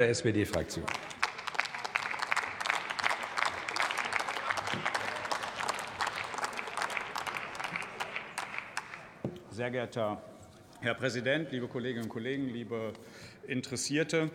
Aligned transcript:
der 0.00 0.10
SPD-Fraktion. 0.10 0.84
Sehr 9.50 9.72
geehrter 9.72 10.22
Herr 10.82 10.94
Präsident, 10.94 11.50
liebe 11.50 11.66
Kolleginnen 11.66 12.04
und 12.04 12.10
Kollegen, 12.10 12.46
liebe 12.48 12.92
Interessierte! 13.48 14.30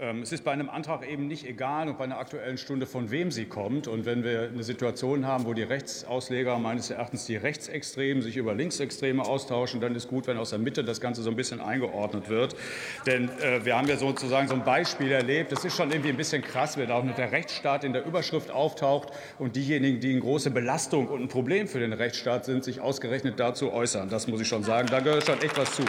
Ähm, 0.00 0.22
es 0.22 0.30
ist 0.30 0.44
bei 0.44 0.52
einem 0.52 0.70
Antrag 0.70 1.08
eben 1.08 1.26
nicht 1.26 1.44
egal 1.44 1.88
und 1.88 1.98
bei 1.98 2.04
einer 2.04 2.18
Aktuellen 2.18 2.56
Stunde, 2.56 2.86
von 2.86 3.10
wem 3.10 3.32
sie 3.32 3.46
kommt. 3.46 3.88
Und 3.88 4.06
wenn 4.06 4.22
wir 4.22 4.42
eine 4.42 4.62
Situation 4.62 5.26
haben, 5.26 5.44
wo 5.44 5.54
die 5.54 5.64
Rechtsausleger 5.64 6.56
meines 6.60 6.90
Erachtens 6.90 7.26
die 7.26 7.34
Rechtsextremen 7.34 8.22
sich 8.22 8.36
über 8.36 8.54
Linksextreme 8.54 9.24
austauschen, 9.24 9.80
dann 9.80 9.96
ist 9.96 10.06
gut, 10.06 10.28
wenn 10.28 10.38
aus 10.38 10.50
der 10.50 10.60
Mitte 10.60 10.84
das 10.84 11.00
Ganze 11.00 11.22
so 11.22 11.30
ein 11.30 11.36
bisschen 11.36 11.60
eingeordnet 11.60 12.28
wird. 12.28 12.54
Denn 13.06 13.28
äh, 13.40 13.64
wir 13.64 13.76
haben 13.76 13.88
ja 13.88 13.96
sozusagen 13.96 14.46
so 14.46 14.54
ein 14.54 14.62
Beispiel 14.62 15.10
erlebt. 15.10 15.50
Es 15.50 15.64
ist 15.64 15.76
schon 15.76 15.90
irgendwie 15.90 16.10
ein 16.10 16.16
bisschen 16.16 16.42
krass, 16.42 16.76
wenn 16.76 16.92
auch 16.92 17.02
noch 17.02 17.16
der 17.16 17.32
Rechtsstaat 17.32 17.82
in 17.82 17.92
der 17.92 18.06
Überschrift 18.06 18.52
auftaucht 18.52 19.08
und 19.38 19.56
diejenigen, 19.56 19.98
die 19.98 20.12
eine 20.12 20.20
große 20.20 20.52
Belastung 20.52 21.08
und 21.08 21.22
ein 21.22 21.28
Problem 21.28 21.66
für 21.66 21.80
den 21.80 21.92
Rechtsstaat 21.92 22.44
sind, 22.44 22.62
sich 22.62 22.80
ausgerechnet 22.80 23.40
dazu 23.40 23.72
äußern. 23.72 24.08
Das 24.08 24.28
muss 24.28 24.40
ich 24.40 24.46
schon 24.46 24.62
sagen. 24.62 24.86
Da 24.90 25.00
gehört 25.00 25.26
schon 25.26 25.42
echt 25.42 25.58
was 25.58 25.72
zu. 25.72 25.82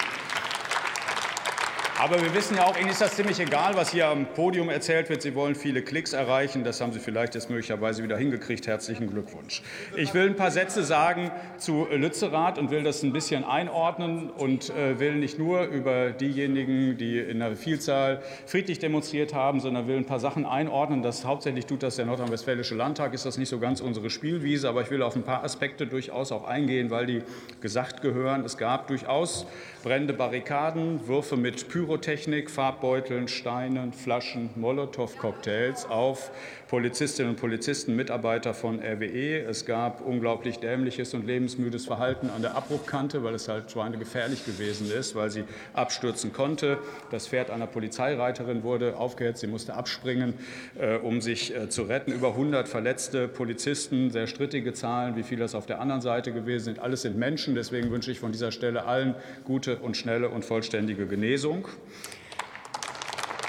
Aber 2.01 2.23
wir 2.23 2.33
wissen 2.33 2.55
ja 2.55 2.63
auch, 2.63 2.79
Ihnen 2.79 2.91
ist 2.91 3.01
das 3.01 3.17
ziemlich 3.17 3.41
egal, 3.41 3.75
was 3.75 3.91
hier 3.91 4.07
am 4.07 4.25
Podium 4.27 4.69
erzählt 4.69 5.09
wird. 5.09 5.21
Sie 5.21 5.35
wollen 5.35 5.53
viele 5.53 5.81
Klicks 5.81 6.13
erreichen. 6.13 6.63
Das 6.63 6.79
haben 6.79 6.93
Sie 6.93 6.99
vielleicht 6.99 7.35
jetzt 7.35 7.49
möglicherweise 7.49 8.01
wieder 8.03 8.17
hingekriegt. 8.17 8.67
Herzlichen 8.67 9.09
Glückwunsch. 9.09 9.61
Ich 9.97 10.13
will 10.13 10.27
ein 10.27 10.37
paar 10.37 10.49
Sätze 10.49 10.85
sagen 10.85 11.29
zu 11.57 11.87
Lützerath 11.91 12.57
und 12.57 12.71
will 12.71 12.83
das 12.83 13.03
ein 13.03 13.11
bisschen 13.11 13.43
einordnen 13.43 14.29
und 14.29 14.69
äh, 14.69 14.97
will 14.97 15.15
nicht 15.15 15.39
nur 15.39 15.63
über 15.63 16.11
diejenigen, 16.11 16.95
die 16.95 17.19
in 17.19 17.41
einer 17.41 17.57
Vielzahl 17.57 18.21
friedlich 18.45 18.79
demonstriert 18.79 19.33
haben, 19.33 19.59
sondern 19.59 19.85
will 19.87 19.97
ein 19.97 20.05
paar 20.05 20.21
Sachen 20.21 20.45
einordnen. 20.45 21.03
Das 21.03 21.25
hauptsächlich 21.25 21.65
tut 21.65 21.83
das 21.83 21.97
der 21.97 22.05
Nordrhein-Westfälische 22.05 22.75
Landtag. 22.75 23.13
Ist 23.13 23.25
das 23.25 23.37
nicht 23.37 23.49
so 23.49 23.59
ganz 23.59 23.81
unsere 23.81 24.09
Spielwiese, 24.09 24.69
aber 24.69 24.83
ich 24.83 24.89
will 24.89 25.03
auf 25.03 25.17
ein 25.17 25.23
paar 25.23 25.43
Aspekte 25.43 25.85
durchaus 25.85 26.31
auch 26.31 26.45
eingehen, 26.45 26.91
weil 26.91 27.07
die 27.07 27.23
gesagt 27.59 28.01
gehören. 28.01 28.45
Es 28.45 28.57
gab 28.57 28.87
durchaus 28.87 29.45
brennende 29.83 30.13
Barrikaden, 30.13 31.05
Würfe 31.05 31.35
mit 31.35 31.67
Pyro 31.67 31.88
Pyrotechnik, 31.89 32.51
Farbbeuteln, 32.51 33.27
Steinen, 33.27 33.93
Flaschen, 33.93 34.51
Molotow-Cocktails 34.55 35.89
auf 35.89 36.29
Polizistinnen 36.67 37.31
und 37.31 37.39
Polizisten, 37.39 37.95
Mitarbeiter 37.95 38.53
von 38.53 38.79
RWE. 38.79 39.39
Es 39.39 39.65
gab 39.65 40.05
unglaublich 40.05 40.59
dämliches 40.59 41.15
und 41.15 41.25
lebensmüdes 41.25 41.87
Verhalten 41.87 42.29
an 42.29 42.43
der 42.43 42.55
Abbruchkante, 42.55 43.23
weil 43.23 43.33
es 43.33 43.47
halt 43.47 43.71
schweinegefährlich 43.71 44.45
gewesen 44.45 44.91
ist, 44.91 45.15
weil 45.15 45.31
sie 45.31 45.45
abstürzen 45.73 46.31
konnte. 46.31 46.77
Das 47.09 47.27
Pferd 47.27 47.49
einer 47.49 47.65
Polizeireiterin 47.65 48.61
wurde 48.61 48.95
aufgehetzt, 48.95 49.41
sie 49.41 49.47
musste 49.47 49.73
abspringen, 49.73 50.35
äh, 50.79 50.97
um 50.97 51.21
sich 51.21 51.55
äh, 51.55 51.69
zu 51.69 51.81
retten. 51.81 52.11
Über 52.11 52.29
100 52.29 52.67
verletzte 52.67 53.27
Polizisten, 53.27 54.11
sehr 54.11 54.27
strittige 54.27 54.73
Zahlen, 54.73 55.15
wie 55.15 55.23
viele 55.23 55.41
das 55.41 55.55
auf 55.55 55.65
der 55.65 55.81
anderen 55.81 56.01
Seite 56.01 56.33
gewesen 56.33 56.65
sind. 56.65 56.79
Alles 56.79 57.01
sind 57.01 57.17
Menschen, 57.17 57.55
deswegen 57.55 57.89
wünsche 57.89 58.11
ich 58.11 58.19
von 58.19 58.31
dieser 58.31 58.51
Stelle 58.51 58.85
allen 58.85 59.15
gute 59.43 59.77
und 59.77 59.97
schnelle 59.97 60.29
und 60.29 60.45
vollständige 60.45 61.07
Genesung. 61.07 61.67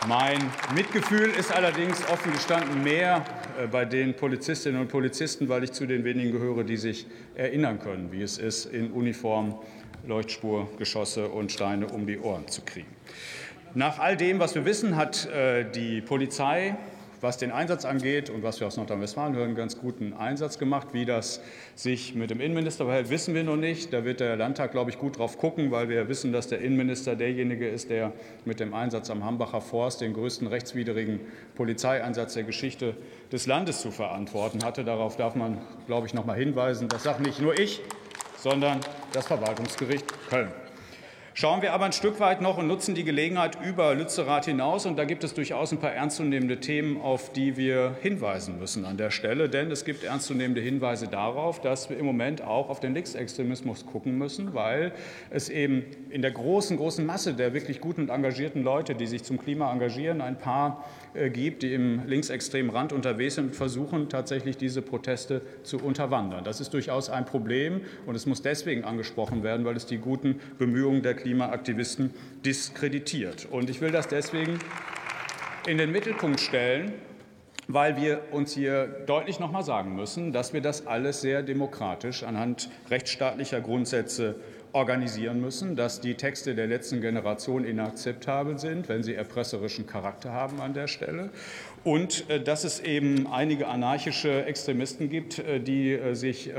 Mein 0.08 0.38
Mitgefühl 0.74 1.28
ist 1.30 1.52
allerdings 1.52 2.08
offen 2.08 2.32
gestanden 2.32 2.82
mehr 2.82 3.24
äh, 3.62 3.66
bei 3.66 3.84
den 3.84 4.14
Polizistinnen 4.14 4.80
und 4.80 4.88
Polizisten, 4.88 5.48
weil 5.48 5.64
ich 5.64 5.72
zu 5.72 5.86
den 5.86 6.04
wenigen 6.04 6.32
gehöre, 6.32 6.64
die 6.64 6.78
sich 6.78 7.06
erinnern 7.34 7.78
können, 7.78 8.10
wie 8.10 8.22
es 8.22 8.38
ist, 8.38 8.64
in 8.64 8.92
Uniform 8.92 9.58
Leuchtspur, 10.06 10.68
Geschosse 10.78 11.28
und 11.28 11.52
Steine 11.52 11.86
um 11.86 12.06
die 12.06 12.18
Ohren 12.18 12.48
zu 12.48 12.62
kriegen. 12.62 12.88
Nach 13.74 13.98
all 13.98 14.16
dem, 14.16 14.38
was 14.38 14.54
wir 14.54 14.64
wissen, 14.64 14.96
hat 14.96 15.26
äh, 15.26 15.70
die 15.70 16.00
Polizei 16.00 16.76
was 17.20 17.36
den 17.36 17.52
Einsatz 17.52 17.84
angeht 17.84 18.30
und 18.30 18.42
was 18.42 18.60
wir 18.60 18.66
aus 18.66 18.76
Nordrhein-Westfalen 18.76 19.34
hören, 19.34 19.54
ganz 19.54 19.78
guten 19.78 20.12
Einsatz 20.12 20.58
gemacht. 20.58 20.88
Wie 20.92 21.04
das 21.04 21.40
sich 21.74 22.14
mit 22.14 22.30
dem 22.30 22.40
Innenminister 22.40 22.84
verhält, 22.84 23.10
wissen 23.10 23.34
wir 23.34 23.44
noch 23.44 23.56
nicht. 23.56 23.92
Da 23.92 24.04
wird 24.04 24.20
der 24.20 24.36
Landtag, 24.36 24.72
glaube 24.72 24.90
ich, 24.90 24.98
gut 24.98 25.18
drauf 25.18 25.38
gucken, 25.38 25.70
weil 25.70 25.88
wir 25.88 26.08
wissen, 26.08 26.32
dass 26.32 26.48
der 26.48 26.60
Innenminister 26.60 27.16
derjenige 27.16 27.68
ist, 27.68 27.90
der 27.90 28.12
mit 28.44 28.60
dem 28.60 28.74
Einsatz 28.74 29.10
am 29.10 29.24
Hambacher 29.24 29.60
Forst 29.60 30.00
den 30.00 30.14
größten 30.14 30.46
rechtswidrigen 30.46 31.20
Polizeieinsatz 31.54 32.34
der 32.34 32.44
Geschichte 32.44 32.94
des 33.32 33.46
Landes 33.46 33.80
zu 33.80 33.90
verantworten 33.90 34.64
hatte. 34.64 34.84
Darauf 34.84 35.16
darf 35.16 35.34
man, 35.34 35.58
glaube 35.86 36.06
ich, 36.06 36.14
noch 36.14 36.24
mal 36.24 36.36
hinweisen. 36.36 36.88
Das 36.88 37.02
sagt 37.02 37.20
nicht 37.20 37.40
nur 37.40 37.58
ich, 37.58 37.80
sondern 38.38 38.80
das 39.12 39.26
Verwaltungsgericht 39.26 40.06
Köln. 40.28 40.50
Schauen 41.32 41.62
wir 41.62 41.72
aber 41.72 41.84
ein 41.84 41.92
Stück 41.92 42.18
weit 42.18 42.40
noch 42.40 42.58
und 42.58 42.66
nutzen 42.66 42.96
die 42.96 43.04
Gelegenheit 43.04 43.56
über 43.64 43.94
Lützerath 43.94 44.46
hinaus. 44.46 44.84
Und 44.84 44.98
da 44.98 45.04
gibt 45.04 45.22
es 45.22 45.32
durchaus 45.32 45.70
ein 45.70 45.78
paar 45.78 45.92
ernstzunehmende 45.92 46.58
Themen, 46.58 47.00
auf 47.00 47.32
die 47.32 47.56
wir 47.56 47.96
hinweisen 48.02 48.58
müssen 48.58 48.84
an 48.84 48.96
der 48.96 49.12
Stelle. 49.12 49.48
Denn 49.48 49.70
es 49.70 49.84
gibt 49.84 50.02
ernstzunehmende 50.02 50.60
Hinweise 50.60 51.06
darauf, 51.06 51.60
dass 51.60 51.88
wir 51.88 51.96
im 51.98 52.04
Moment 52.04 52.42
auch 52.42 52.68
auf 52.68 52.80
den 52.80 52.94
Linksextremismus 52.94 53.86
gucken 53.86 54.18
müssen, 54.18 54.54
weil 54.54 54.92
es 55.30 55.48
eben 55.48 55.84
in 56.10 56.20
der 56.20 56.32
großen, 56.32 56.76
großen 56.76 57.06
Masse 57.06 57.34
der 57.34 57.54
wirklich 57.54 57.80
guten 57.80 58.02
und 58.02 58.08
engagierten 58.10 58.64
Leute, 58.64 58.96
die 58.96 59.06
sich 59.06 59.22
zum 59.22 59.38
Klima 59.38 59.72
engagieren, 59.72 60.20
ein 60.20 60.36
paar 60.36 60.84
äh, 61.14 61.30
gibt, 61.30 61.62
die 61.62 61.74
im 61.74 62.06
linksextremen 62.06 62.70
Rand 62.70 62.92
unterwegs 62.92 63.36
sind 63.36 63.46
und 63.46 63.56
versuchen 63.56 64.08
tatsächlich 64.08 64.56
diese 64.56 64.82
Proteste 64.82 65.42
zu 65.62 65.78
unterwandern. 65.78 66.42
Das 66.44 66.60
ist 66.60 66.74
durchaus 66.74 67.08
ein 67.08 67.24
Problem 67.24 67.82
und 68.06 68.16
es 68.16 68.26
muss 68.26 68.42
deswegen 68.42 68.84
angesprochen 68.84 69.44
werden, 69.44 69.64
weil 69.64 69.76
es 69.76 69.86
die 69.86 69.98
guten 69.98 70.40
Bemühungen 70.58 71.02
der 71.02 71.14
Klimaaktivisten 71.20 72.12
diskreditiert. 72.44 73.46
Und 73.50 73.70
ich 73.70 73.80
will 73.80 73.90
das 73.90 74.08
deswegen 74.08 74.58
in 75.66 75.78
den 75.78 75.92
Mittelpunkt 75.92 76.40
stellen, 76.40 76.92
weil 77.68 77.96
wir 77.96 78.32
uns 78.32 78.52
hier 78.52 78.86
deutlich 79.06 79.38
noch 79.38 79.52
mal 79.52 79.62
sagen 79.62 79.94
müssen, 79.94 80.32
dass 80.32 80.52
wir 80.52 80.60
das 80.60 80.86
alles 80.86 81.20
sehr 81.20 81.42
demokratisch 81.42 82.22
anhand 82.22 82.70
rechtsstaatlicher 82.90 83.60
Grundsätze 83.60 84.36
organisieren 84.72 85.40
müssen, 85.40 85.76
dass 85.76 86.00
die 86.00 86.14
Texte 86.14 86.54
der 86.54 86.66
letzten 86.66 87.00
Generation 87.00 87.64
inakzeptabel 87.64 88.58
sind, 88.58 88.88
wenn 88.88 89.02
sie 89.02 89.14
erpresserischen 89.14 89.86
Charakter 89.86 90.32
haben 90.32 90.60
an 90.60 90.74
der 90.74 90.86
Stelle 90.86 91.30
und 91.84 92.28
äh, 92.28 92.42
dass 92.42 92.64
es 92.64 92.80
eben 92.80 93.26
einige 93.26 93.68
anarchische 93.68 94.44
Extremisten 94.44 95.08
gibt, 95.08 95.38
äh, 95.38 95.60
die 95.60 95.92
äh, 95.92 96.14
sich 96.14 96.50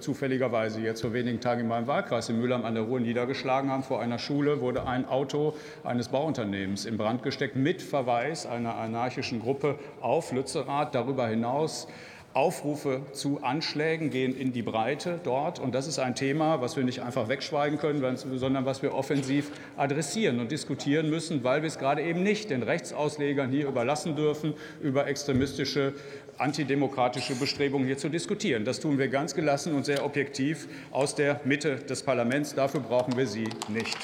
zufälligerweise 0.00 0.80
jetzt 0.80 1.00
vor 1.00 1.12
wenigen 1.12 1.40
Tagen 1.40 1.62
in 1.62 1.68
meinem 1.68 1.86
Wahlkreis 1.86 2.28
in 2.28 2.38
Mülheim 2.38 2.64
an 2.64 2.74
der 2.74 2.84
Ruhr 2.84 3.00
niedergeschlagen 3.00 3.70
haben. 3.70 3.82
Vor 3.82 4.00
einer 4.00 4.18
Schule 4.18 4.60
wurde 4.60 4.86
ein 4.86 5.06
Auto 5.06 5.54
eines 5.84 6.08
Bauunternehmens 6.08 6.84
in 6.84 6.96
Brand 6.96 7.22
gesteckt 7.22 7.56
mit 7.56 7.82
Verweis 7.82 8.46
einer 8.46 8.76
anarchischen 8.76 9.40
Gruppe 9.40 9.78
auf 10.00 10.32
Lützerath. 10.32 10.94
Darüber 10.94 11.26
hinaus 11.26 11.88
Aufrufe 12.32 13.02
zu 13.12 13.42
Anschlägen 13.42 14.10
gehen 14.10 14.36
in 14.36 14.52
die 14.52 14.62
Breite 14.62 15.18
dort. 15.24 15.58
Und 15.58 15.74
das 15.74 15.86
ist 15.86 15.98
ein 15.98 16.14
Thema, 16.14 16.60
was 16.60 16.76
wir 16.76 16.84
nicht 16.84 17.02
einfach 17.02 17.28
wegschweigen 17.28 17.78
können, 17.78 18.16
sondern 18.16 18.64
was 18.64 18.82
wir 18.82 18.94
offensiv 18.94 19.50
adressieren 19.76 20.38
und 20.38 20.52
diskutieren 20.52 21.10
müssen, 21.10 21.42
weil 21.42 21.62
wir 21.62 21.66
es 21.66 21.78
gerade 21.78 22.02
eben 22.02 22.22
nicht 22.22 22.50
den 22.50 22.62
Rechtsauslegern 22.62 23.50
hier 23.50 23.66
überlassen 23.66 24.14
dürfen, 24.14 24.54
über 24.80 25.08
extremistische, 25.08 25.94
antidemokratische 26.38 27.34
Bestrebungen 27.34 27.86
hier 27.86 27.98
zu 27.98 28.08
diskutieren. 28.08 28.64
Das 28.64 28.78
tun 28.78 28.98
wir 28.98 29.08
ganz 29.08 29.34
gelassen 29.34 29.74
und 29.74 29.84
sehr 29.84 30.04
objektiv 30.04 30.68
aus 30.92 31.14
der 31.14 31.40
Mitte 31.44 31.76
des 31.76 32.02
Parlaments. 32.02 32.54
Dafür 32.54 32.80
brauchen 32.80 33.16
wir 33.16 33.26
Sie 33.26 33.48
nicht. 33.68 33.98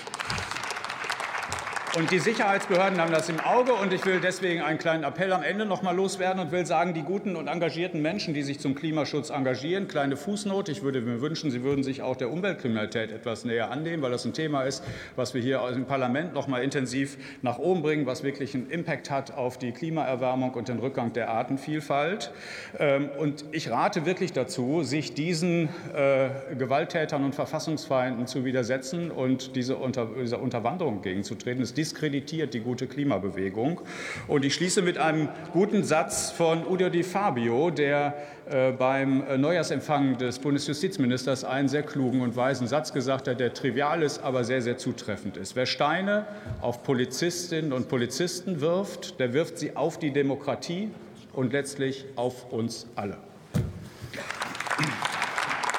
Und 1.96 2.10
die 2.10 2.18
Sicherheitsbehörden 2.18 3.00
haben 3.00 3.10
das 3.10 3.30
im 3.30 3.40
Auge. 3.40 3.72
Und 3.72 3.90
ich 3.90 4.04
will 4.04 4.20
deswegen 4.20 4.60
einen 4.60 4.76
kleinen 4.76 5.02
Appell 5.02 5.32
am 5.32 5.42
Ende 5.42 5.64
noch 5.64 5.80
mal 5.80 5.96
loswerden 5.96 6.42
und 6.42 6.52
will 6.52 6.66
sagen, 6.66 6.92
die 6.92 7.00
guten 7.00 7.36
und 7.36 7.48
engagierten 7.48 8.02
Menschen, 8.02 8.34
die 8.34 8.42
sich 8.42 8.60
zum 8.60 8.74
Klimaschutz 8.74 9.30
engagieren, 9.30 9.88
kleine 9.88 10.18
Fußnote. 10.18 10.70
Ich 10.70 10.82
würde 10.82 11.00
mir 11.00 11.22
wünschen, 11.22 11.50
sie 11.50 11.62
würden 11.62 11.82
sich 11.82 12.02
auch 12.02 12.14
der 12.14 12.30
Umweltkriminalität 12.30 13.12
etwas 13.12 13.46
näher 13.46 13.70
annehmen, 13.70 14.02
weil 14.02 14.10
das 14.10 14.26
ein 14.26 14.34
Thema 14.34 14.64
ist, 14.64 14.84
was 15.16 15.32
wir 15.32 15.40
hier 15.40 15.66
im 15.74 15.86
Parlament 15.86 16.34
noch 16.34 16.48
mal 16.48 16.62
intensiv 16.62 17.16
nach 17.40 17.58
oben 17.58 17.80
bringen, 17.80 18.04
was 18.04 18.22
wirklich 18.22 18.54
einen 18.54 18.68
Impact 18.68 19.10
hat 19.10 19.32
auf 19.32 19.56
die 19.56 19.72
Klimaerwärmung 19.72 20.52
und 20.52 20.68
den 20.68 20.80
Rückgang 20.80 21.14
der 21.14 21.30
Artenvielfalt. 21.30 22.30
Ähm, 22.78 23.08
und 23.18 23.46
ich 23.52 23.70
rate 23.70 24.04
wirklich 24.04 24.34
dazu, 24.34 24.82
sich 24.82 25.14
diesen 25.14 25.70
äh, 25.94 26.28
Gewalttätern 26.58 27.24
und 27.24 27.34
Verfassungsfeinden 27.34 28.26
zu 28.26 28.44
widersetzen 28.44 29.10
und 29.10 29.56
diese 29.56 29.76
Unterwanderung 29.78 31.00
gegenzutreten. 31.00 31.62
Diskreditiert 31.86 32.52
die 32.52 32.58
gute 32.58 32.88
Klimabewegung. 32.88 33.80
Und 34.26 34.44
ich 34.44 34.54
schließe 34.54 34.82
mit 34.82 34.98
einem 34.98 35.28
guten 35.52 35.84
Satz 35.84 36.32
von 36.32 36.66
Udo 36.66 36.88
Di 36.88 37.04
Fabio, 37.04 37.70
der 37.70 38.16
äh, 38.50 38.72
beim 38.72 39.22
äh, 39.22 39.38
Neujahrsempfang 39.38 40.18
des 40.18 40.40
Bundesjustizministers 40.40 41.44
einen 41.44 41.68
sehr 41.68 41.84
klugen 41.84 42.22
und 42.22 42.34
weisen 42.34 42.66
Satz 42.66 42.92
gesagt 42.92 43.28
hat, 43.28 43.38
der 43.38 43.54
trivial 43.54 44.02
ist, 44.02 44.18
aber 44.18 44.42
sehr, 44.42 44.62
sehr 44.62 44.78
zutreffend 44.78 45.36
ist. 45.36 45.54
Wer 45.54 45.66
Steine 45.66 46.26
auf 46.60 46.82
Polizistinnen 46.82 47.72
und 47.72 47.88
Polizisten 47.88 48.60
wirft, 48.60 49.20
der 49.20 49.32
wirft 49.32 49.58
sie 49.58 49.76
auf 49.76 49.96
die 50.00 50.10
Demokratie 50.10 50.90
und 51.34 51.52
letztlich 51.52 52.04
auf 52.16 52.50
uns 52.52 52.88
alle. 52.96 53.18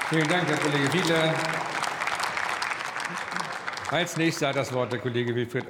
Vielen 0.09 0.27
Dank, 0.29 0.47
Herr 0.47 0.57
Kollege 0.57 0.89
Fiedler. 0.89 1.33
Als 3.89 4.17
nächster 4.17 4.49
hat 4.49 4.57
das 4.57 4.73
Wort 4.73 4.91
der 4.91 4.99
Kollege 4.99 5.33
Wilfried 5.33 5.65